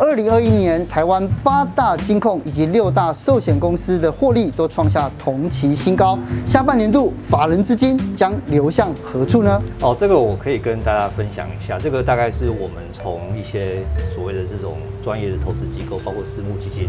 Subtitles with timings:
[0.00, 6.16] 二零二一年台湾八大金控以及六大寿险公司的获利都创下同期新高。
[6.46, 9.60] 下半年度法人资金将流向何处呢？
[9.80, 11.80] 哦，这个我可以跟大家分享一下。
[11.80, 13.82] 这个大概是我们从一些
[14.14, 16.88] 所谓的这种专业的投资机构，包括私募基金。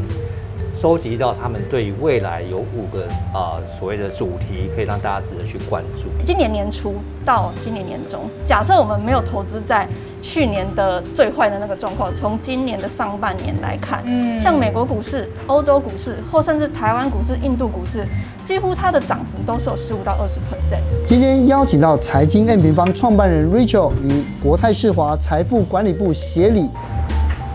[0.82, 3.04] 收集到他们对于未来有五个
[3.34, 6.04] 啊、呃、所谓的主题，可以让大家值得去关注。
[6.24, 6.96] 今年年初
[7.26, 9.86] 到今年年中，假设我们没有投资在
[10.22, 18.06] 去年的最坏的那个状况，从今年的上半年来看，嗯，像美国股市、欧洲股市，或甚至台湾股市、印度股市，
[18.46, 20.80] 几乎它的涨幅都是有十五到二十 percent。
[21.06, 26.70] 今天邀请到财经 N 平方创办人 Rachel 与国泰世华财富管理部协理。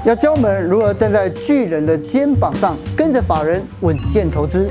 [0.04, 4.68] 要教我们如何站在巨人的肩膀上，跟着法人稳健投资。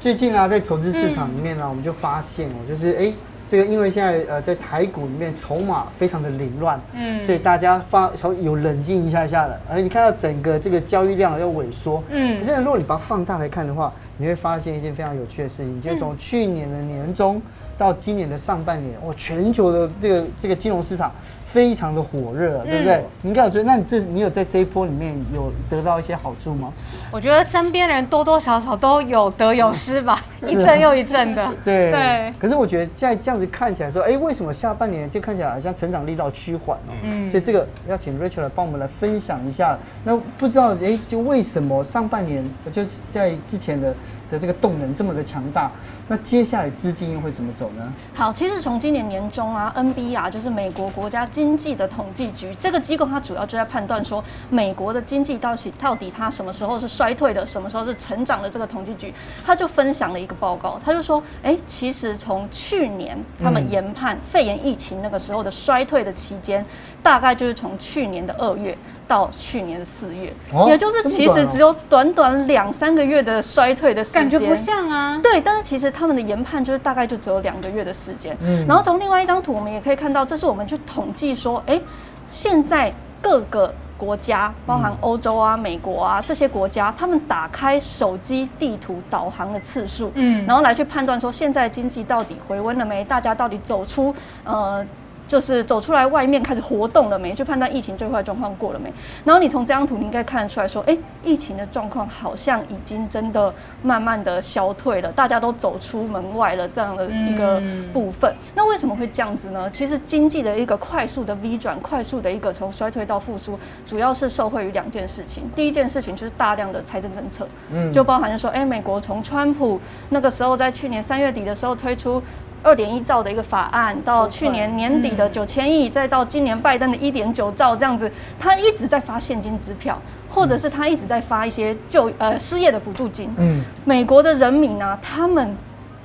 [0.00, 3.12] 最近啊，在投资市场里面呢，我们就发现哦，就是哎，
[3.46, 17.40] 这个因为现在呃，在台股里面筹码非常的凌乱，嗯，所以大家发从有冷静一下下的，而你看到整个这个交易量要萎缩，嗯，可是如果你把它放大来看的话，你会发现一件非常有趣的事情，就是从去年的年中。
[17.82, 21.10] 到今年的上半年，哇，全球的这个这个金融市场
[21.44, 22.94] 非常的火热，对不对？
[22.94, 26.72] 嗯、你应该有觉得，那你这你有在这一波里面有得到一些好处吗？
[27.10, 31.46] 我觉得身边的人多多少少都有得有失吧， 嗯、一阵又一阵的。
[31.64, 32.32] 对对。
[32.38, 36.94] 可是我觉得在这样子看起来说，哎，为什么下半年就看起来好像成长力道趋缓哦？
[37.02, 37.28] 嗯。
[37.28, 39.76] 所以这个要请 Rachel 来帮我们来分享一下。
[40.04, 43.94] 那不知道哎，就为什么上半年就在之前的
[44.32, 45.70] 的这个动能这么的强大？
[46.08, 47.92] 那接下来资金又会怎么走呢？
[48.14, 58.52] 好，其实从今年年中啊，NBA 啊，就是美国国家经济的统计局这个机构，它主要就在判断说，美国的经济到底到底它什么时候是衰退的，什么时候是成长的。
[58.52, 59.14] 这个统计局，
[59.46, 66.62] 他就分享了一个报告，他就说，哎，其实从去年他们研判肺炎疫情那个时候的衰退的期间，
[67.02, 68.76] 大概就是从去年的二月。
[69.08, 75.20] 到去年的四月，哦、也就是其实只有短短两三个月的衰退的时间，感觉不像啊。
[75.22, 78.34] 对，但是其实他们的研判就是大概就只有两个月的时间。
[78.40, 81.78] 嗯，然后从另外一张图，我们也可以看到，这是我们去统计说，哎，
[82.26, 93.04] 现在各个国家，包含欧洲啊、美国啊这些国家，他们打开手机地图导航的次数，嗯，然后来去判断说，现在经济到底回温了没？
[93.04, 94.14] 大家到底走出
[94.44, 94.86] 呃。
[95.32, 97.34] 就是走出来外面开始活动了没？
[97.34, 98.92] 去判断疫情最坏状况过了没？
[99.24, 100.94] 然后你从这张图你应该看得出来说，哎，
[101.24, 103.50] 疫情的状况好像已经真的
[103.82, 107.62] 慢慢的消退了，大家都走出门外了这样的一个
[107.94, 108.30] 部分。
[108.54, 109.70] 那为什么会这样子呢？
[109.70, 115.50] 其实经济的一个快速的 V 转，快速的一个从衰退到复苏，主要是受惠于两件事情。
[115.56, 122.22] 第一件事情就是大量的财政政策，嗯，就包含说，哎，美国从川普那个时候在去年三月底的时候推出。
[122.62, 133.32] 二点一兆的一个法案，到去年年底的九千亿，再到今年拜登的一点九兆这样子，他一直在发现金支票，或者是他一直在发一些就呃失业的补助金。
[133.36, 135.56] 嗯，美国的人民啊，他们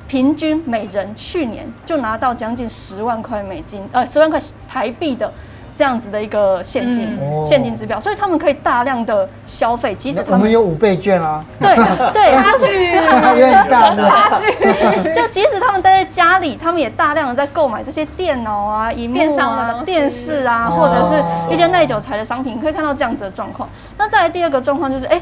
[0.07, 5.31] 平均每人去年就拿到将近十万块美金，呃，十万块台币的。
[5.77, 11.45] 这样子的一个现金、嗯、现金支票，所以他们可以大量的消费，即使他们，有五倍券啊。
[11.59, 11.75] 对
[12.11, 12.95] 对，差距
[13.39, 14.51] 有点大， 差距。
[15.13, 23.69] 就即使他们待在家里，他们也大量的在购买这些电脑啊、荧幕啊、电视啊，或者是一些耐久材的商品，你可以看到这样子的状况。
[23.97, 25.21] 那再来第二个状况就是，哎。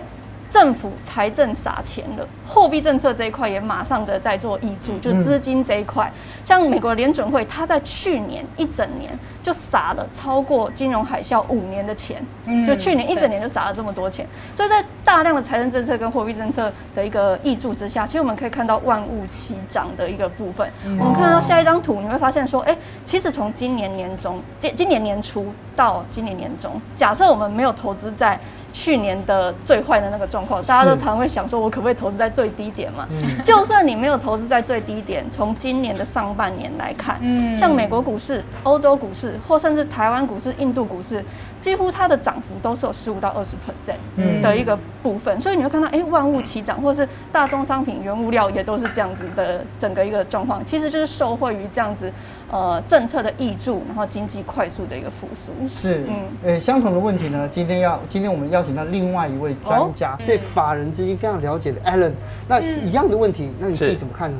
[0.55, 6.09] 政府财政撒钱了，货币政策这一块也马上的在做挹注，就资金这一块，
[6.45, 9.11] 像美国联准会，它在去年一整年
[9.43, 12.25] 就撒了超过金融海啸五年的钱，
[12.65, 20.71] 就去年一整年就撒了这么多钱，所以在大量的财政政策跟货币政策的一个挹注之下，其实我们可以看到万物齐涨的一个部分。
[20.97, 28.39] 我们看到下一张图，你会发现说，哎，其实从今年年中，今今年年初到今年年中，假设我们没有投资在
[28.71, 33.07] 去年的最坏的那个状况，大家都常会想说，我可不可以投资在最低点嘛？
[33.09, 41.23] 嗯、就算你没有投资在最低点，从今年的上半年来看，嗯，像美国股市、欧洲股市，或甚至台湾股市、印度股市，
[41.65, 43.97] 几乎它的涨幅都是有十五到二十 percent
[44.39, 45.35] 的一个部分。
[45.35, 52.13] 嗯、所以你会看到，哎，万物齐涨，或是大宗商品、原物料也都是这样子的整个一个状况，其实就是受惠于这样子。
[52.51, 55.51] 呃，政策的挹注，然后经济快速的一个复苏。
[55.67, 62.11] 是，嗯，呃，相同的问题呢，今天要，今天我们邀请到另外一位专家，哦、对法人资金非常了解的 Alan，
[62.47, 64.37] 那一样的问题，那你自己怎么看呢？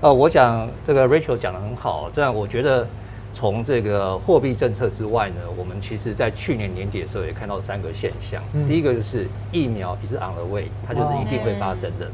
[0.00, 2.86] 呃，我讲这个 Rachel 讲的很好，这样我觉得
[3.32, 12.06] 从这个货币政策之外呢，我们其实在去年年底的时候也看到三个现象，嗯、第一个就是疫苗一直 on the way，它就是一定会发生的。
[12.06, 12.10] 哦、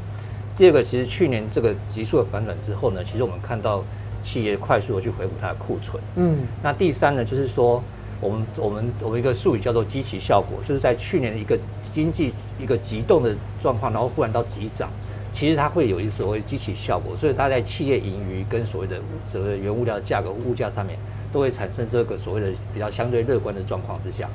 [0.55, 3.83] 第二个，其实去年这个急速的反转之后呢，其实我们看到。
[4.23, 6.03] 企业快速的去回补它的库存。
[6.15, 7.81] 嗯，那第三呢，就是说
[8.19, 11.57] 我们我们我们一个术语叫做基期效果，就是在去年的一个
[11.93, 14.89] 经济一个急冻的状况，然后忽然到急涨，
[15.37, 18.99] 其实它会有一所谓激起效果，所以它在企业盈余跟所谓的
[19.31, 20.97] 这个原物料价格物价上面，
[21.31, 24.27] 都会产生这个所谓的比较相对乐观的状况之下，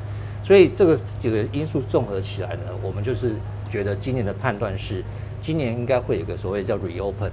[0.44, 3.32] 所以这个几个因素综合起来呢，我们就是
[3.68, 5.02] 觉得今年的判断是，
[5.42, 7.32] 今年应该会有个所谓叫 reopen，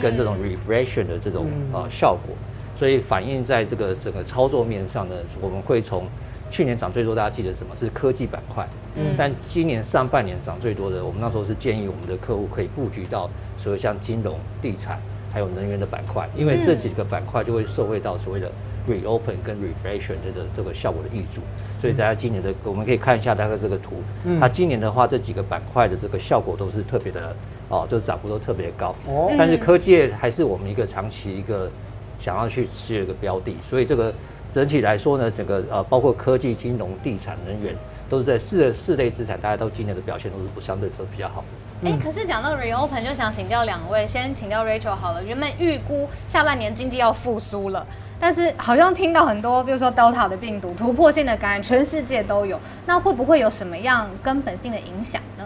[0.00, 2.36] 跟这种 reflation 的这种呃效果，
[2.76, 6.06] 所以反映在这个整个操作面上呢，我们会从
[6.48, 7.74] 去年涨最多，大家记得什么？
[7.76, 13.28] 是科技板块，嗯，但今年上半年涨最多的，我们那时候是建议我们的客户可以布局到
[13.58, 15.00] 所谓像金融、地产
[15.32, 18.50] 还有能源的板块，因为这几个板块就会受惠到所谓的。
[18.88, 21.42] Reopen 跟 Reflation 这个这个效果的挹注，
[21.80, 24.02] 所以大家今年的我们可以看一下大概这个图，
[24.40, 27.36] 它今年的话这几个板块的这个效果都是特别的
[27.68, 28.94] 哦，就是涨幅都特别高。
[29.06, 31.70] 哦，但是科技还是我们一个长期一个
[32.18, 34.12] 想要去持有一个标的，所以这个
[34.52, 37.74] 整体来说呢，整个呃包括科技、金融、地产、能源
[38.08, 41.44] 都是在四四类资产，大家都今年的表现都是相对都比较好。
[41.82, 47.86] 哎，可是讲到 Reopen，就想请教两位，先请教 Rachel 好了，原本预估下半年经济要复苏了。
[48.18, 55.44] 但是好像听到很多，比如说 Delta 的病毒突破性的感染，全世界都有，那会不会有什么样根本性的影响呢？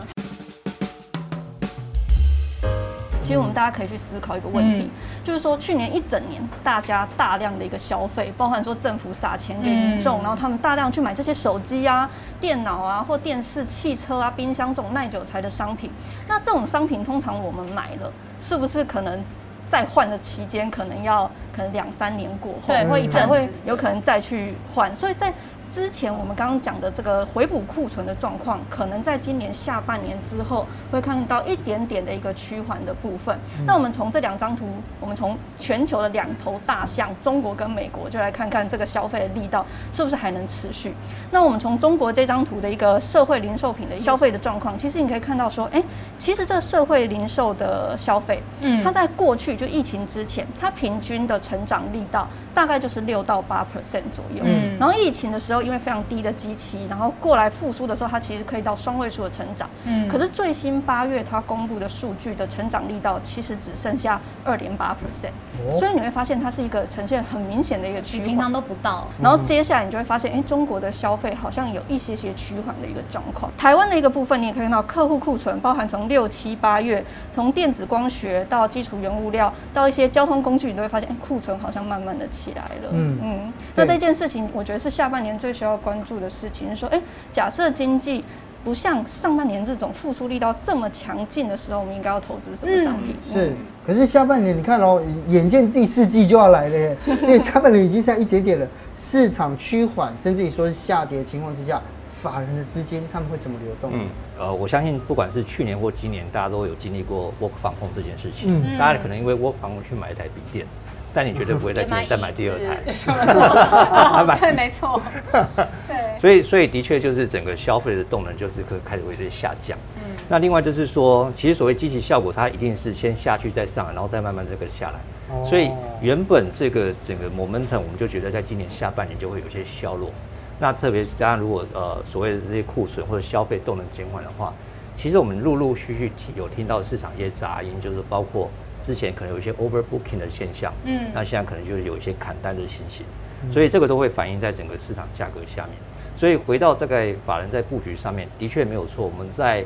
[3.24, 4.90] 其实我们大家可以去思考一个问题，嗯、
[5.24, 12.08] 就是说去年一整年大家大量的一个消费，包含说政府撒钱给民众，嗯、然后他们大量去买这些手机啊、
[12.40, 15.90] 电脑啊或电视、汽车啊、冰箱这种耐久材的商品。
[16.28, 19.18] 那这种商品通常我们买了，是不是可能？
[19.66, 21.24] 再换的期间可能要
[21.56, 25.32] 可能两三年过后，对，会才会有可能再去换，所以在。
[25.74, 33.36] 之前我们刚刚讲的这个回补库存的状况，可能在今年下半年之后会看到一点点的一个趋缓的部分。
[33.66, 34.66] 那我们从这两张图，
[35.00, 40.94] 我们从全球的两头大象，中国跟美国，就来看看这个消费的力道是不是还能持续。
[41.32, 45.82] 那我们从中国这张图的一个社会零售品的消费的状况，其实你可以看到说，哎，
[46.20, 54.44] 其实这个社会零售的消费，嗯，它在过去就疫情之前，它平均的成长力道大概就是六到八 percent 左右。
[54.44, 55.63] 嗯，然后疫情的时候。
[55.64, 59.68] 因为非常低的基期，然后过来复苏的时候，它其实可以到双位数的成长。
[59.84, 65.78] 嗯，可是最新八月它公布的数据的成长力道，其实只剩下二点八 percent。
[65.78, 69.06] 所以你会发现它是一个呈现很明显的一个趋缓，平常都不到。
[69.22, 73.50] 然后接下来你就会发现，哎，中国的消费好像有一些些趋缓的一个状况。
[73.56, 82.90] 台湾的一个部分，你也可以看到客户库存，包含从六七八月，从电子光学到基础原物料到一些交通工具，你都会发现，哎，库存好像慢慢的起来了。
[82.92, 87.00] 嗯嗯，那这件事情，我觉得是下半年最需要关注的事情是说，哎，
[87.32, 88.22] 假设经济
[88.64, 93.14] 不像上半年这种复苏力道这么强劲的时候，我们应该要投资什么商品？
[93.22, 93.52] 是，
[93.86, 101.80] 可是下半年你看哦，眼见第四季就要来了耶，因为下半年已经在一点点了，市场趋缓，甚至于说是下跌的情况之下，
[102.10, 103.90] 法人的资金他们会怎么流动？
[103.92, 104.06] 嗯，
[104.38, 110.66] 呃，我相信不管是去年或今年，大家都有经历过 work from home 这件事情，嗯，大家可能因为 work from home 去买一台笔电。
[111.14, 112.82] 但你绝对不会在今年再买第二台，
[114.40, 115.00] 对，没错，
[115.86, 119.78] 对，所以所以的确就是整个消费的动能就是可开始会有点下降。
[119.96, 124.98] 嗯，那另外就是说，其实所谓积极效果，它一定是先下去再上，然后再慢慢这个下来。
[125.30, 125.70] 哦，所以
[126.00, 130.10] 原本这个整个 momentum 我们就觉得在今年下半年就会有些削弱。
[130.58, 134.52] 那特别加上如果呃所谓的这些库存或者消费动能减缓的话，
[134.96, 138.50] 其实我们陆陆续续听有听到市场一些杂音，就是包括。
[138.84, 143.04] 之前可能有一些 overbooking 的现象，嗯，那现在可能就是有一些砍单的情形，
[143.50, 145.72] 所以这个都会反映在整个市场价格下面。
[146.16, 149.06] 所以回到这个法人在布局上面，的确没有错。
[149.06, 149.62] 我们在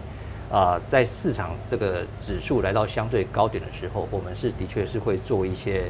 [0.50, 5.84] 啊、呃，在市场这个指数来到相对高点的时候，我们是的确是会做一些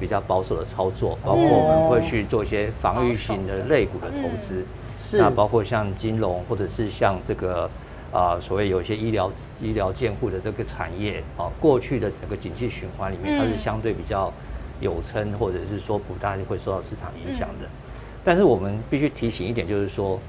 [0.00, 4.64] 比较保守的操作，包括我们会去做一些防御型的类股的投资，
[4.96, 7.70] 是那包括像金融或者是像这个。
[8.12, 14.30] 啊，所谓有一些医疗医疗健护的这个产业啊，过去的整个景气循环里面，它是相对比较
[14.80, 17.68] 有撑，或者是说不大会受到市场影响的。
[18.22, 20.20] 但是我们必须提醒一点，就是说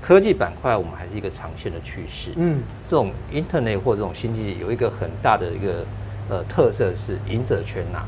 [0.00, 2.30] 科技板块我们还是一个长线的趋势。
[2.36, 5.84] 嗯，这种 Internet 或这种新经济有一个很大的一个
[6.30, 8.04] 呃特色是赢者全拿。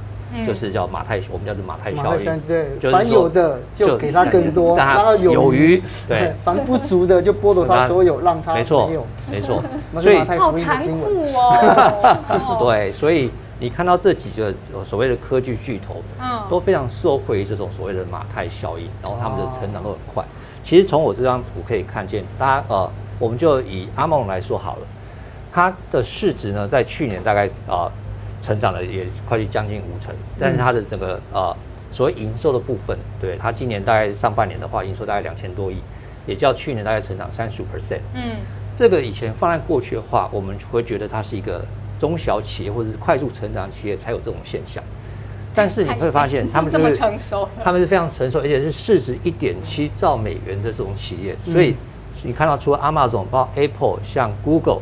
[0.46, 2.40] 就是叫马太，我们叫做马太效应。
[2.46, 5.82] 对，凡有的就给他更多，让他有余。
[6.08, 8.90] 对， 凡不足的就剥夺他 所有，让他没错，
[9.30, 9.62] 没错。
[10.00, 12.56] 所以好残酷哦。
[12.64, 14.52] 对，所以你看到这几个
[14.84, 20.24] 所谓的科技巨头，嗯，都非常受惠于这种所谓的马太效应，然后他们的成长都很快。
[20.64, 24.82] 其实从我这张图可以看见，大家呃，我们就以阿梦来说好了，
[25.52, 27.90] 它的市值呢，在去年大概啊。
[28.42, 31.56] 成长了也快去将近五成，但是它的整个呃
[31.92, 35.76] 所谓营收的部分，对它今年大概上半年的话，营收大概两千多亿，
[36.26, 38.00] 也较去年大概成长三十五 percent。
[38.14, 38.36] 嗯，
[38.76, 41.64] 这个以前放在过去的话，我们会觉得它是一个
[42.00, 44.82] 中小企业或者是快速成长企业才有这种现象。
[45.54, 51.36] 但是你会发现， 他们这么成熟，他们是非常成熟，而且是市值一点七兆美元的这种企业。
[51.44, 51.76] 所以
[52.22, 54.80] 你看到，除了 Amazon，包括 Apple，像 Google，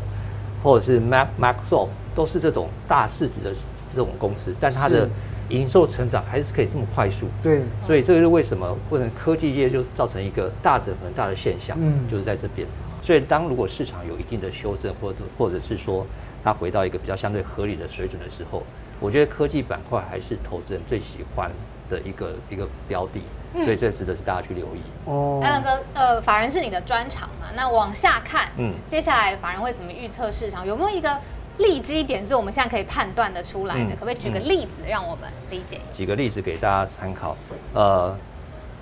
[0.63, 1.89] 或者是 Mac Microsoft，
[2.21, 3.51] 都是这种大市值的
[3.95, 5.09] 这种公司，但它的
[5.49, 7.27] 营收成长还是可以这么快速。
[7.43, 12.69] 对，所以这个是为什么或者科技业就造成一个大者很大的现象，嗯，就是在这边。
[13.03, 16.07] 所以当如果市场有一定的修正，或者或者是说
[16.45, 18.63] 它回到一个比较相对合理的水准的时候。
[19.01, 21.51] 我觉得科技板块还是投资人最喜欢
[21.89, 23.23] 的一个一个标的，
[23.55, 24.81] 嗯、所以这值得是大家去留意。
[25.07, 27.47] 哦，那个呃，法人是你的专长嘛？
[27.57, 30.67] 那往下看，嗯，接下来法人会怎么预测市场？
[30.67, 31.17] 有没有一个
[31.61, 33.95] 利基点是我们现在可以判断得出来的？
[33.95, 35.79] 嗯、可不可以举个例子让我们理解？
[35.93, 37.37] 举个例子给大家参考，
[37.75, 38.17] 呃。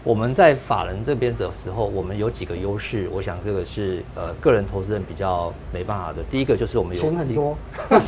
[0.05, 6.23] 我们在法人这边的时候，我们有几个优势，我想这个是呃个人投资人比较没办法的。
[6.31, 7.59] 第一个就是我们有钱很多，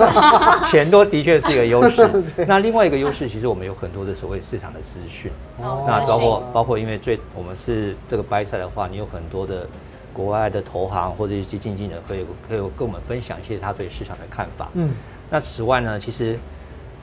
[0.70, 2.08] 钱多的确是一个优势。
[2.46, 5.30] 那另外一个优势，其实我们有很多的所谓市场的资讯。
[5.60, 5.84] 哦。
[5.86, 9.66] 那包括包括因为最我们是这个 buy side 的话，你有很多的
[10.12, 14.68] 国外的投行或者一些经纪人可以可以跟我们分享一些他对市场的看法。
[14.74, 14.90] 嗯。
[15.30, 16.38] 那此外呢，其实。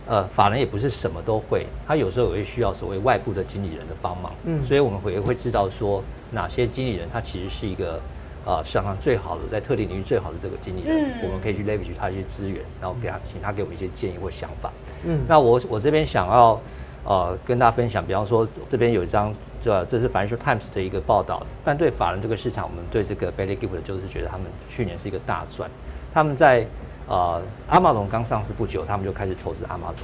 [0.10, 8.00] 呃，法人也不是什么都会，他有时候也会需要所谓外部的经理人的帮忙，嗯，所以我们会会知道说哪些经理人他其实是一个
[8.46, 14.72] 呃市场上最好的，在特定领域最好的这个经理人，嗯，我们可以去 leverage 他一些资源，然后给他请他给我们一些建议或想法，
[15.04, 16.58] 嗯，那我我这边想要
[17.04, 19.36] 呃跟大家分享，比方说这边有一张
[19.68, 25.70] 这这是 Financial Times 的一个报道，但对法人这个市场，我们对这个 Baillie Gifford 就是觉得他们去年是一个大赚，
[26.14, 26.66] 他们在。
[27.10, 29.96] 呃，阿玛龙刚上市不久，他们就开始投资阿玛龙。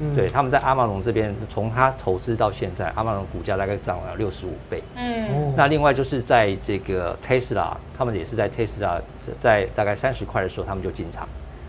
[0.00, 4.82] 嗯，对，他们在阿玛龙这边，从他投资到现在，阿玛龙股价大概涨了六十五倍。
[4.96, 9.00] 嗯，那另外就是在这个 Tesla，他们也是在 Tesla
[9.40, 11.28] 在大概三十块的时候，他们就进场，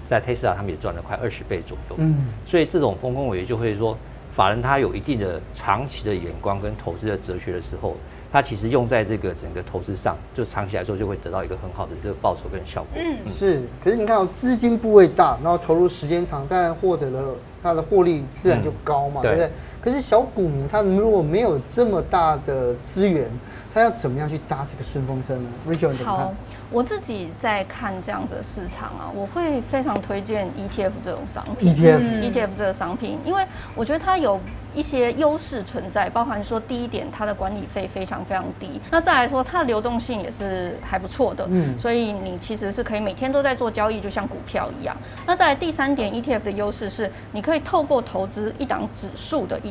[0.09, 1.97] 在 Tesla 他们也赚了快二十倍左右。
[1.99, 3.95] 嗯，所以这种丰功伟业就会说，
[4.33, 7.95] 法人他有一定的长期的眼光跟投资的哲学的时候。
[8.33, 12.91] 他其实用在这个整个投资上，就长期来说就会得到一个很好的这个报酬跟效果。
[12.95, 13.61] 嗯，是。
[13.83, 19.49] 可是你看哦，资金部位大，然后投入时间长，当然获得了它的获利自然就高嘛，嗯、对不对？
[19.81, 23.27] 可是小股民他如果没有这么大的资源，
[23.73, 26.35] 他要怎么样去搭这个顺风车呢？Rachel 你怎么看？
[26.69, 31.73] 我自己在看这样子的市场啊，我会非常推荐 ETF 这种商品。
[31.73, 33.45] ETF、嗯、ETF 这个商品，因为
[33.75, 34.39] 我觉得它有
[34.73, 38.79] 一些优势存在，包含说第一点，它的管理费非常非常低。
[38.89, 41.45] 那再来说，它的流动性也是还不错的。
[41.49, 41.77] 嗯。
[41.77, 44.95] 所以你其实是可以每天都在做交易，就像股票一样。
[45.25, 49.70] 那再来第三点，ETF 的优势是你可以透过投资一档指数的 ETF，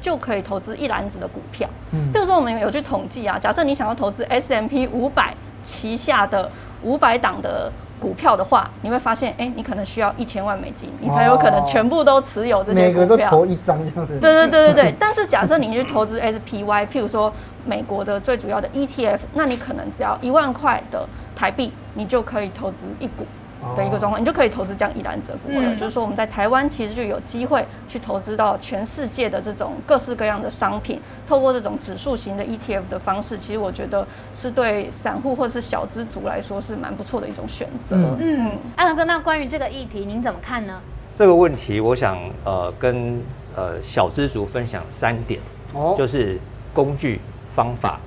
[0.00, 1.68] 就可以投资一篮子的股票。
[1.92, 2.12] 嗯。
[2.12, 5.34] 比如说我们有去统计啊，假设你想要投资 S M P 五百。
[5.62, 6.50] 旗下的
[6.82, 13.00] 五百档的股票的话，你会发现，哎、欸，你可能需要一千万美金，你才有可能全部都持有这些股票。
[13.02, 14.18] 每个都投一张这样子。
[14.18, 14.94] 对对对对对。
[14.98, 17.30] 但是假设你去投资 SPY，譬如说
[17.66, 23.26] 美国的最主要的 ETF，那你可能只要一万块的台币，你就可以投资一股。
[23.76, 25.66] 的一个状况，你就可以投资这样一篮子股了。
[25.66, 37.96] 嗯、就是说，我们在台湾其实就有机会去投资到全世界的这种各式各样的商品，透过这种指数型的 ETF 的方式，其实我觉得是对散户或者是小资族来说是蛮不错的一种选择。
[38.18, 40.80] 嗯，阿伦哥，那关于这个议题您怎么看呢？
[41.14, 43.20] 这个问题，我想呃跟
[43.54, 45.38] 呃小资族分享三点，
[45.74, 46.38] 哦，就是
[46.72, 47.20] 工具、
[47.54, 48.00] 方法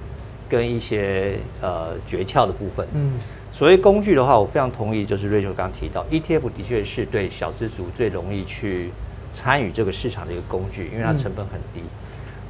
[0.50, 2.88] 跟一些呃诀窍的部分。
[2.94, 3.14] 嗯。
[3.56, 8.90] 所谓工具的话，我非常同意，就是 Rachel 刚刚提到，ETF 的确是对小资族最容易去
[9.32, 11.82] 参与这个市场的一个工具，因为它成本很低。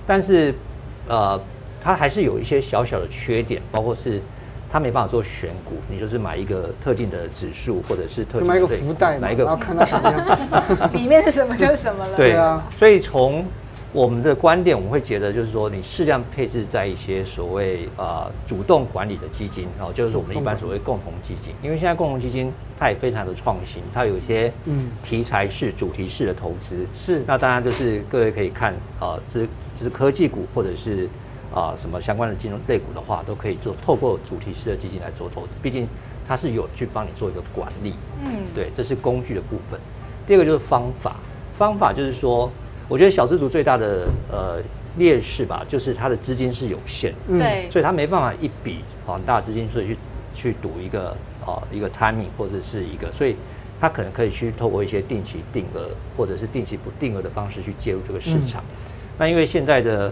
[0.08, 0.56] 但是，
[1.10, 1.40] 呃，
[1.84, 4.22] 它还是有一些小小的缺点，包括是
[4.72, 12.16] 它没办法做选股，你就是买一个特定的指数或者是特定的买一个福袋，买一个，然后看它怎么样，里面是什么就是什么了。
[12.16, 13.46] 对啊，所以从
[13.94, 21.54] 我们的观点，我们会觉得就是说，你适量配置在一些所谓呃主动管理的基金，然后就是我们一般所谓共同基金。
[21.62, 26.88] 因为现在共同基金它也非常的创新，它有一些嗯题材式、主题式的投资。
[26.92, 31.08] 是，那当然就是各位可以看啊，这就是科技股或者是
[31.54, 35.50] 啊什么相关的金融类股的话，都可以做透过主题式的基金来做投资。
[35.62, 35.88] 毕竟
[36.28, 37.94] 它是有去帮你做一个管理。
[38.26, 39.80] 嗯，对，这是工具的部分。
[40.26, 41.18] 第二个就是方法，
[41.60, 42.52] 方法就是说。
[42.90, 44.62] 我觉得小资族最大的呃
[44.98, 49.98] 劣势吧，就是他的资金是有限的，对，所以他没办法一笔很大资金，所以去
[50.36, 51.10] 去赌一个
[51.46, 53.36] 啊、呃、一个 timing 或者是一个，所以
[53.80, 58.64] 他可能可以去透过一些定期定额或者是定期不定额的方式去介入这个市场。
[58.70, 58.76] 嗯、
[59.18, 60.08] 那因为现在的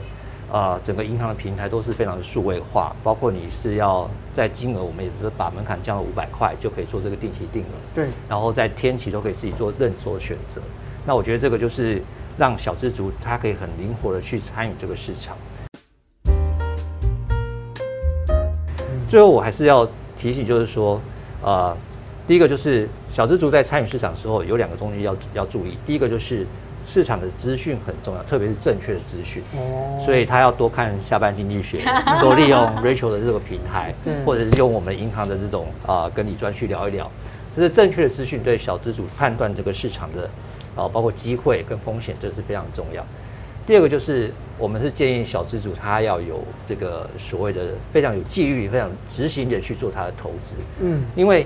[0.51, 7.75] 啊、呃、整个银行的平台都是非常的数位化，包括你是要在金额，我们也是把门槛降到五百块就可以做这个定期定额。
[7.94, 8.08] 对。
[8.28, 10.62] 然后在天期都可以自己做任做选择。
[11.06, 12.01] 那我觉得这个就是
[12.38, 15.38] 让小资族他可以很灵活的去参与这个市场。
[19.09, 21.01] 最后我还是要提醒，就是说，
[21.41, 21.75] 呃，
[22.25, 25.77] 第一个就是小资族在参与市场的时候，有两个东西要要注意。
[25.85, 26.47] 第一个就是
[26.85, 29.43] 市场的资讯很重要，特别是正确的资讯。
[29.53, 30.01] 哦。
[30.05, 31.81] 所以他要多看下半经济学，
[32.21, 33.93] 多利用 Rachel 的这个平台，
[34.25, 37.11] 或者是用我们银行的这种啊、呃、跟李专去聊一聊。
[37.53, 40.29] 这是正确的资讯，对小资族判断这个市场的
[40.75, 43.06] 啊、呃，包括机会跟风险，这是非常重要。
[43.66, 50.56] 第二个就是，我们是建议小资主他要有这个所谓的非常有纪律、非常执行的去做他的投资。
[50.80, 51.46] 嗯，因为。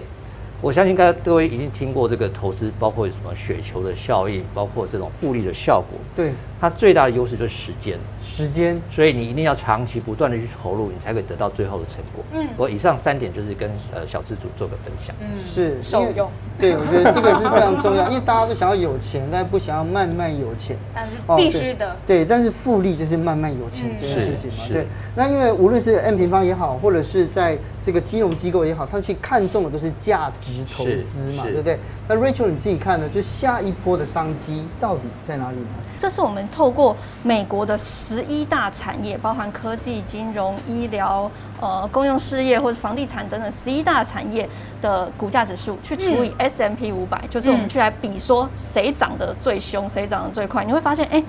[0.62, 6.00] 我相信，大家各位已经听过这个投资，包括什么雪球的效应，包括这种复利的效果。
[6.15, 7.97] 对，它最大的优势就是时间。
[8.17, 12.24] 时间，所以你一定要长期不断的去投入，你才可以得到最后的成果。
[12.33, 15.15] 嗯，我以上三点就是跟呃小资主做个分享。
[15.19, 16.29] 嗯，是受用。
[16.57, 20.77] 对，我觉得这个是非常重要，因为大家都想要有钱，但不想要慢慢有钱。
[20.93, 21.95] 但是必须的。
[22.07, 24.63] 对，但是复利就是慢慢有钱这件事情嘛。
[24.71, 24.88] 对。
[25.15, 31.77] 那因为无论是 N 平方也好，或者是在这个金融机构也好，他们去看中的都是价值投资嘛，对不对？
[32.07, 33.09] 那 Rachel 你自己看呢？
[33.09, 35.67] 就下一波的商机到底在哪里呢？
[36.00, 44.47] 这是我们透过美国的十一大产业，包含科技、金融、医疗、呃公用事业或者房地产等等十一大产业
[44.81, 50.63] 的股价指数，去除以 S M P 五百，就是我们去来比说谁涨得最凶，谁涨得最快。
[50.63, 51.23] 你会发现，哎。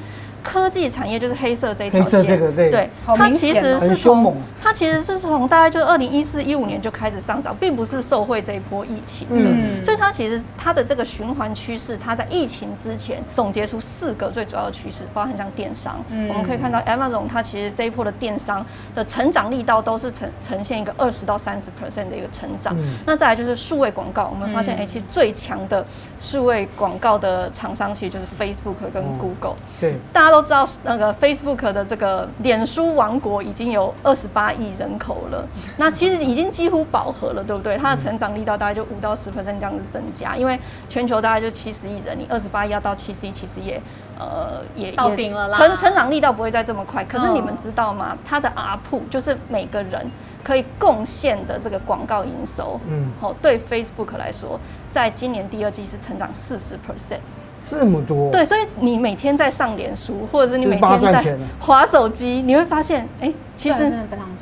[0.46, 25.84] 科技产业就是黑色这一条线，黑色这个对，对，它其实是从它其实是从大概就二零一四一五年就开始上涨，并不是受惠这一波疫情，嗯，所以它其实它的这个循环趋势，它在疫情之前总结出四个最主要的趋势，包含像电商，嗯，我们可以看到 Amazon 它其实这一波的电商的成长力道都是呈呈现一个二十到三十 percent 的一个成长，嗯，那再来就是数位广告，我们发现哎，其实最强的
[26.20, 30.35] 数位广告的厂商其实就是 Facebook 跟 Google，对，大家都。
[30.36, 35.42] 都知道那个 Facebook 的这个脸书王国已经有二十八亿人口了，
[35.78, 37.78] 那其实已经几乎饱和了，对不对？
[37.78, 40.58] 它的成长力道大概就五到十 percent 这样子增加，因为
[40.90, 43.80] 全球大概就七十亿人，你二十八亿要到七十亿，其实也
[44.18, 45.56] 呃也到顶了啦。
[45.56, 48.14] 成成长力道不会再这么快，可是你们知道吗？
[48.22, 50.06] 它的 ARPU 就是每个人
[50.44, 57.20] 可以贡献的这个广告营收，嗯，好，对 Facebook 来说，在今年第二季是成长四十 percent。
[57.68, 63.92] 这么多，对，所以你每天在上脸书，或者是你每天在划手机，你会发现，哎，其实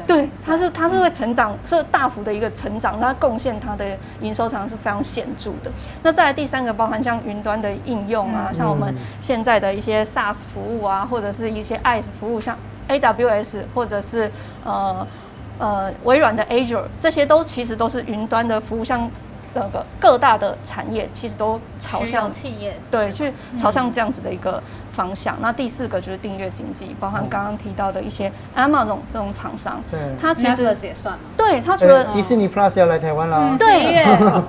[0.06, 5.72] 对，它是它是会成长，是大幅的一个成长，它贡献它的营收常常是非常显著的。
[6.02, 12.54] 那再来第三个，包含像云端的应用啊，像我们现在的一些 SaaS 服务啊，或者是一些 IaaS 服务，像
[12.90, 14.30] AWS 或者是
[14.64, 15.06] 呃
[15.56, 19.10] 呃微软的 Azure，这些都其实都是云端的服务，像。
[19.54, 24.62] 那个各大的产业其实都朝向企业对，去朝向这样子的一个。
[24.94, 25.36] 方向。
[25.40, 29.82] 那第四个就是订阅经济，包含刚刚提到的一些 Amazon 这种厂商，
[30.20, 31.18] 它其实也算。
[31.36, 34.04] 对，它除了迪士尼 Plus 要来台湾了， 对，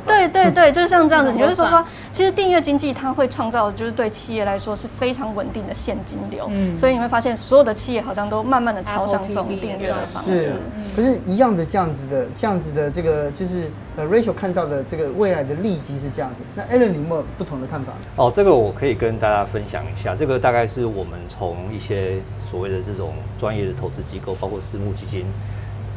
[0.06, 1.32] 对对对，就是像这样子。
[1.32, 6.48] 你就是说，说，其实订阅经济它会创造，就是对企业来说是非常稳定的现金流。
[6.52, 10.54] 嗯，所以你会发现，所有的企业好像都慢慢的朝向这种订阅的方式。
[10.96, 16.44] 可是，一样的这样子的这样子的这个，就是呃，Rachel 看到的这个未来的利基是这样子。
[16.56, 17.92] 那 Allen 你有没有不同的看法？
[18.16, 20.16] 哦，这个我可以跟大家分享一下。
[20.16, 22.18] 这个大概是我们从一些
[22.50, 25.26] 所谓的这种专业的投资机构，包括私募基金。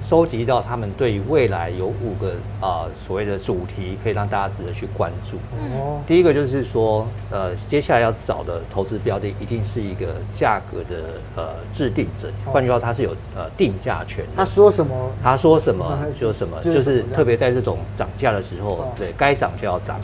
[0.09, 2.29] 收集到他们对于未来有五个
[2.63, 5.37] 啊、呃、所谓的主题，可以让大家值得去关注。
[5.59, 12.31] 哦，第一个就是说，呃，接下来要找的投资标的，一定是一个价格的呃制定者。
[12.47, 14.25] 换句话，他是有呃定价权。
[14.35, 14.95] 他说什么？
[15.23, 20.01] 他说什么就什么，就是特别在这种涨价的时候，对该涨就要涨。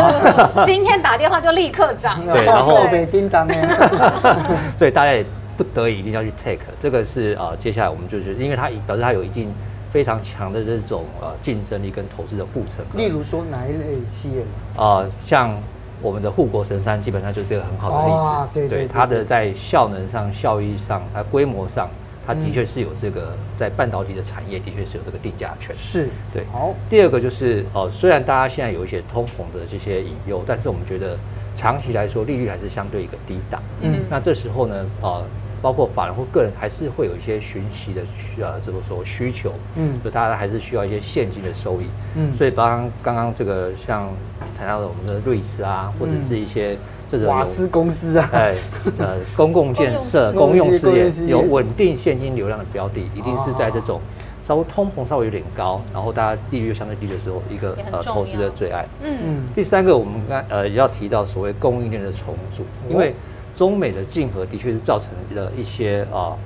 [0.64, 2.24] 今天打电话就立刻涨。
[2.26, 3.46] 对，然后被叮当
[4.78, 5.22] 所以大家也。
[5.56, 9.52] 不得已一定要去 take，这个是啊、呃，接下来我们就是，因为它表示它有一定
[9.92, 12.84] 非常强的这种呃竞争力跟投资的护城。
[12.94, 14.46] 例如说哪一类企业呢？
[14.76, 15.56] 啊、呃，像
[16.02, 18.16] 我们的护国神山，基本上就是一个很好的例子。
[18.16, 21.88] 哦、对，对，它的在效能上、效益上、它规模上，
[22.26, 25.72] 它的确是有这个在半导体的产业的确是有这个定价权。
[25.72, 26.42] 是对。
[26.52, 31.16] 好，第二个就是呃，虽然大家现在有一些通膨的这些隐忧，但是我们觉得
[31.54, 33.62] 长期来说利率还是相对一个低档。
[33.80, 35.22] 嗯，那这时候呢，呃。
[35.64, 44.10] 包括法人或个人，还是会有一些循息的需呃，这个说需求，嗯，就大家还是需要一些现金的收益，嗯，所以刚刚刚刚这个像
[44.58, 46.76] 谈到的我们的瑞士啊，或者是一些
[47.10, 48.54] 这个瓦斯公司啊，哎，
[48.98, 53.98] 呃，公共建设、公用事业有稳定现金流量的标的，一定是在这种。
[54.46, 58.84] 稍微通膨稍微有点高，然后大家利率又相对低的时候，一个呃投资的最爱。
[59.02, 59.42] 嗯嗯。
[59.54, 63.14] 第三个，我们刚呃要提到所谓供应链的重组，因为
[63.54, 66.36] 中美的竞合的确是造成了一些啊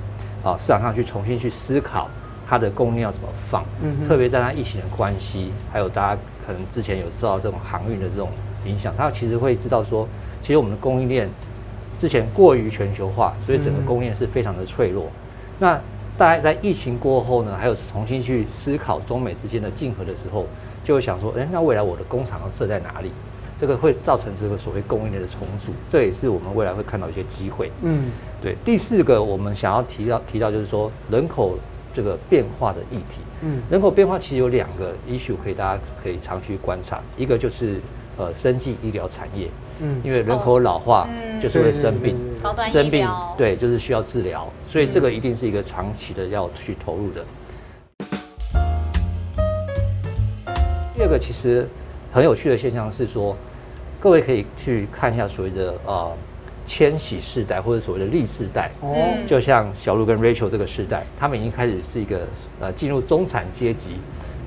[0.45, 2.09] 啊市场上去重新去思考
[2.47, 3.65] 它的供应链要怎么放。
[3.83, 4.07] 嗯。
[4.07, 8.31] 特别在它疫情的关系，还有大家可能之前有受到这种航运的这种
[8.65, 10.07] 影响，它其实会知道说，
[10.43, 11.29] 其实我们的供应链
[11.99, 15.07] 之前过于全球化，所以整个供应链是非常的脆弱。
[15.59, 15.81] 那
[16.17, 20.47] 大家在疫情过后呢，还有重新去思考中美之间的竞合的时候，
[20.85, 23.13] 就会想说，哎，那未来我的工厂要设在哪里？
[23.61, 27.73] 这个会造成这个所谓供应链的重组，这也是我们未来会看到一些机会。
[27.83, 28.55] 嗯，对。
[28.65, 31.59] 第四个，我们想要提到提到就是说人口
[31.93, 33.21] 这个变化的议题。
[33.43, 37.81] 嗯，人口变化其实有两个 issue 可以大家可以长期观察，一个就是
[38.17, 39.49] 呃生计医疗产业。
[39.81, 41.09] 嗯，因为人口老化，
[41.43, 42.17] 就是会生病，
[42.71, 47.25] 生病，对，就是需要治疗，所以这个一定是一个长期的要去投入的。
[50.95, 51.69] 第二个其实
[52.13, 53.37] 很有趣的现象是说，
[54.01, 56.13] 各位可以去看一下所谓的呃
[56.67, 58.95] 千禧世代或者所谓的历世代，哦，
[59.27, 62.21] 就像小鹿跟 Rachel 这个世代，他们已经开始是一个
[62.61, 63.97] 呃进入中产阶级。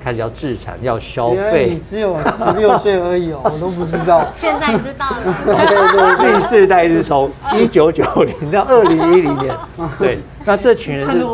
[0.04, 1.68] 开始要自产，要消费。
[1.70, 4.26] 你只有十六岁而已哦， 我都不知道。
[4.34, 5.16] 现在知道了。
[5.46, 9.54] 对对对，历世代是从一九九零到二零一零年。
[10.00, 11.24] 对，那这群人是，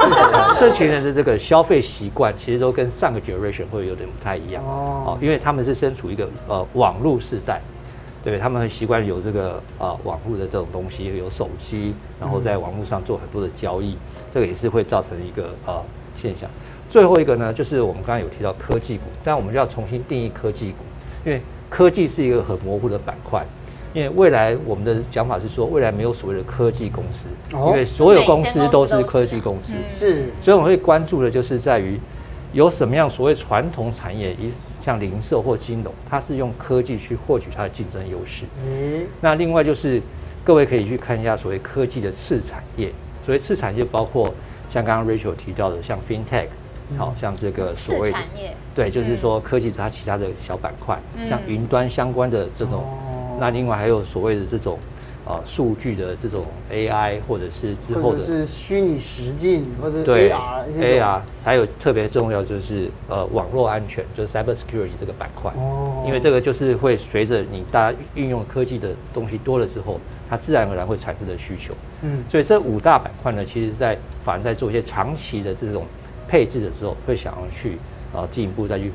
[0.60, 7.60] 这群人的这个消费习惯，其实都跟上个 generation 会有点不太一样哦，因为他们是身处一个呃网络时代，
[8.24, 13.96] 对，他们很习惯有这个呃网络的这种东西，有手机，然后在网络上做很多的交易，
[14.30, 15.82] 这个也是会造成一个呃
[16.16, 16.48] 现象。
[16.88, 20.78] 最后一个呢，就是我们刚刚有提到科技股，但我们就要重新定义科技股，
[21.24, 23.44] 因为科技是一个很模糊的板块。
[23.96, 29.72] 因为未来我们的讲法是说，未来没有所谓的科技公司，因为所有公司都是科技公司。
[29.88, 31.98] 是，所以我们会关注的就是在于
[32.52, 34.52] 有什么样所谓传统产业，一
[34.84, 38.44] 像零售或金融，它是用科技去获取它的竞争优势。
[38.68, 40.02] 嗯，那另外就是
[40.44, 42.92] 各位可以去看一下所谓科技的次产业，
[43.24, 44.26] 所谓次产业包括
[44.68, 46.48] 像刚刚 Rachel 提到的，像 FinTech。
[46.96, 48.14] 好像这个所谓，
[48.72, 50.96] 对，就是说科技它其他的小板块，
[51.28, 52.84] 像云端相关的这种，
[53.38, 54.78] 那另外还有所谓的这种
[55.24, 75.84] 啊数据的这种 AI 或者是之后的，是虚拟实境或者 AR AR，还有特别重要就是呃网络安全，就是 Cyber Security 这个板块，哦，因为这个就是会随着你大家运用科技的东西多了之后，它自然而然会产生的需求，嗯，所以这五大板块呢，其实在反而在做一些长期的这种。
[76.28, 77.78] 配置的时候会想要去
[78.12, 78.90] 啊进一步再去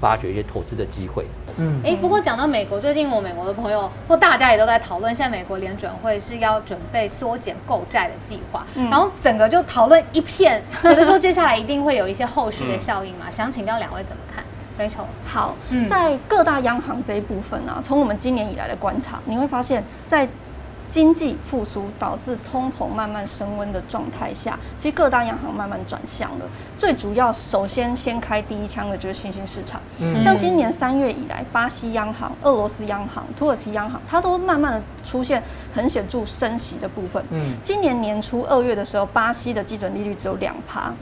[0.00, 1.26] 发掘一些投资的机会。
[1.56, 13.26] 嗯，哎，不过讲到美国，最近我美国的朋友或大家也都在讨论，现在美国联准会是要准备缩减购债的计划，嗯、然后整个就讨论一片， 觉得说接下来一定会有一些后续的效应嘛？
[13.28, 14.44] 嗯、想请教两位怎么看
[14.78, 20.28] ？Rachel，好，嗯、在各大央行这一部分呢、啊，从我们今年以来的观察，你会发现在。
[20.94, 26.46] 经济复苏导致通膨慢慢升温的状态下，其实各大央行慢慢转向了。
[26.78, 29.80] 最主要，首先先开第一枪的就是新兴市场。
[29.98, 35.42] 嗯，像今年三月以来，巴西央行、俄罗斯央行、土耳其央行，它都慢慢的出现
[35.74, 37.24] 很显著升息的部分。
[37.30, 40.94] 嗯，今年年初二月的时候，巴西的基准利率只有两趴，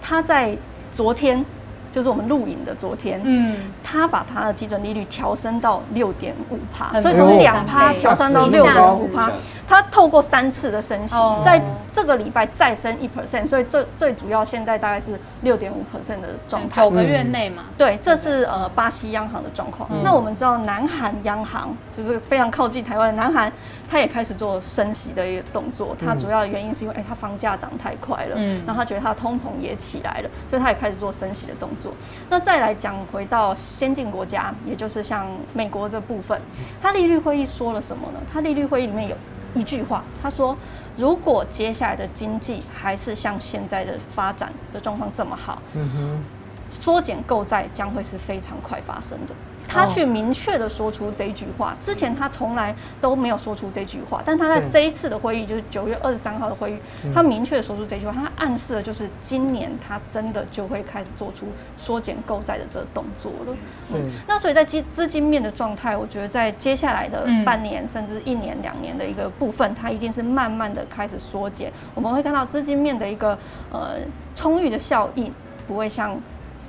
[0.00, 0.56] 它在
[0.90, 1.44] 昨天。
[1.92, 9.30] 就是我们录影的昨天，嗯，他把他的基准利率调升到六点五趴，所以从两趴调升到六点五趴。
[9.70, 16.82] 它透过三次的升息，在这个礼拜再升一 percent，所以最最主要现在大概是六点五 percent 的状态。
[16.82, 19.88] 九个月内嘛，对，这是呃巴西央行的状况。
[20.02, 23.52] 那我们知道南韩央行就是非常靠近台湾的南韩，
[23.88, 25.96] 它也开始做升息的一个动作。
[26.04, 31.92] 它主要的原因是因为哎，它房价涨太快了，嗯，然后他觉得它通膨也起来了，所以它也开始做升息的动作。
[32.28, 36.40] 那再来讲回到先进国家，也就是像美国这部分，
[36.82, 38.18] 它利率会议说了什么呢？
[38.32, 39.14] 它利率会议里面有。
[39.54, 40.56] 一句话，他说
[40.96, 46.22] ：“如果接下来的经济还是像现在的发展的状况这么好，嗯哼，
[46.70, 49.34] 缩减购债将会是非常快发生的。
[49.70, 51.76] 他去明确的说出这句话。
[51.80, 56.78] 之前他从来都没有说出这句话，但他在这一次的会议，就是九月二十三号的会议，
[57.14, 63.56] 他明确的说出这句话，他暗示的就是今年他真的就会开始做出缩减购债的这个动作了。
[63.84, 63.94] 是。
[64.26, 71.72] 那所以在资资金面的状态，我觉得在接下来的半年甚至一年两年的一个部分，它一定是慢慢的开始缩减。
[71.94, 73.38] 我们会看到资金面的一个
[73.70, 73.98] 呃
[74.34, 75.32] 充裕的效应，
[75.68, 76.20] 不会像。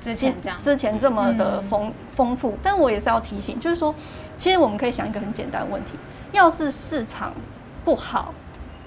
[0.01, 3.93] 之前这样，之前这么的丰丰富，但我也是要提醒，就是说，
[4.37, 5.93] 其实我们可以想一个很简单的问题：
[6.31, 7.31] 要是市场
[7.85, 8.33] 不好，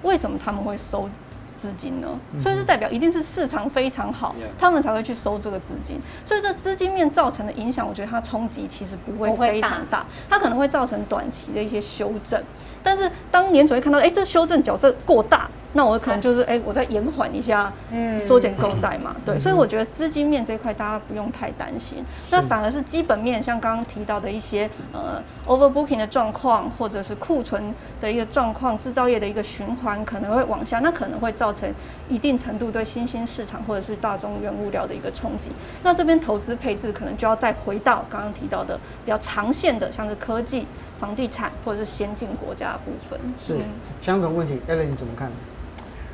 [0.02, 1.08] 为什么他们会收
[1.56, 2.08] 资金呢？
[2.38, 6.00] 所以这代表一定是市场非常好，他们才会去收这个资金。
[6.24, 12.42] 所以这资金面造成的影响，我觉得它冲击其实不会非常大，它可能会造成短期的一些修正。
[12.82, 15.48] 但是当年主会看到，哎，这修正角色过大。
[15.74, 31.68] 那我可能就是哎，我再延缓一下，嗯，缩减购债嘛，对，所以我觉得资金面这块大家不用太担心，那反而是基本面，像刚刚提到的一些呃 overbooking 的状况，或者是库存的一个状况，制造业的一个循环可能会往下，那可能会造成
[32.08, 35.50] 一定程度对新兴市场或者是大宗原物料的一个冲击。
[35.82, 40.66] 那这边投资配置可能就要再回到刚刚提到的比较长线的，像是科技、
[41.00, 43.18] 房地产或者是先进国家的部分。
[43.36, 43.58] 是
[44.00, 45.28] 相同问题，Ellen 你怎么看？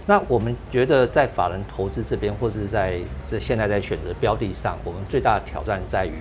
[0.06, 2.98] 那我们觉得，在法人投资这边，或是在
[3.30, 6.14] 这现在在选择标的上，我们最大的挑战在于，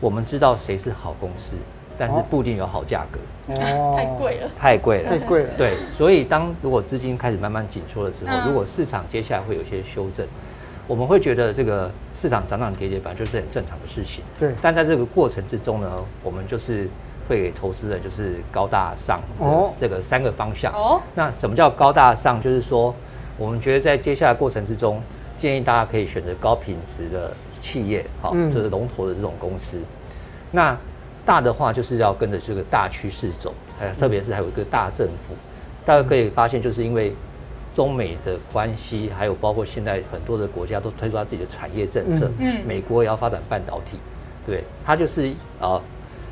[0.00, 1.56] 我们知道谁是好公司，
[1.98, 3.18] 但是不一定有好价格。
[3.54, 5.48] 哦，太贵了，太贵了，太贵了。
[5.56, 10.24] 对，所以当如果资金开始慢慢紧缩了之后，如果市场接下来会有一些修正，
[10.86, 14.22] 我们会觉得这个市场涨涨跌跌本来就是很正常的事情。
[14.38, 14.52] 对。
[14.62, 15.90] 但在这个过程之中呢，
[16.22, 16.88] 我们就是。
[17.28, 21.02] 会给投资人就是高大上哦，这个三个方向哦。
[21.12, 22.40] 那什么叫高大上？
[22.40, 22.94] 就是说，
[23.36, 25.02] 我们觉得在接下来过程之中，
[25.38, 29.78] 建议大家可以选择高品质的企业，好，就是龙头的这种公司。
[30.50, 30.76] 那
[31.24, 35.34] 大的话就是要跟着这个大趋势走，呃，特别是还有一个大政府。
[35.84, 37.12] 大家可以发现，就是因为
[37.74, 42.30] 中美的关系，还有包括现在很多的国家都推出他自己的产业政策。
[42.38, 43.98] 嗯，美国也要发展半导体，
[44.46, 45.80] 对，它就是啊。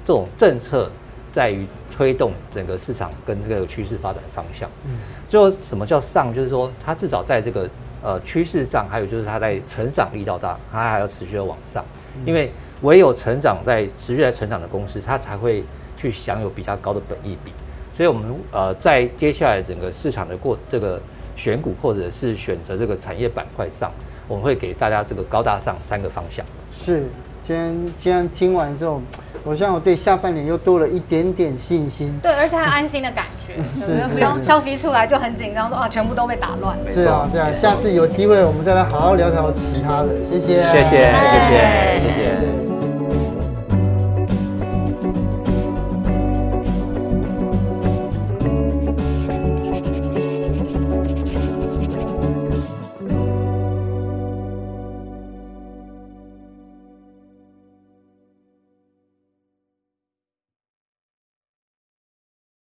[0.06, 0.90] 这种政策
[1.32, 4.68] 在于推动整个市场跟这个趋势发展方向。
[4.84, 4.96] 嗯，
[5.28, 6.34] 最后什么叫上？
[6.34, 7.68] 就是说它至少在这个
[8.02, 11.84] 呃趋势上，还有就是它在成长力道大，它还要持续的往上。
[12.26, 12.50] 因为
[12.82, 15.62] 唯有成长在持续在成长的公司，它才会
[15.96, 17.52] 去享有比较高的本益比。
[17.96, 21.00] 所以，我们呃在接下来整个市场的过这个
[21.36, 23.92] 选股或者是选择这个产业板块上，
[24.26, 26.44] 我们会给大家这个高大上三个方向。
[26.70, 27.04] 是。
[27.46, 29.02] 今天今天听完之后，
[29.44, 32.18] 我想我对下半年又多了一点点信心。
[32.22, 36.74] 对，而且还有安心的感觉，是不用消息出来就很紧张，说啊全部都被打乱。
[36.88, 40.24] 是啊，对啊，下次有机会我们再来好好聊聊其他的。
[40.24, 42.73] 谢谢，谢谢，谢谢，谢谢。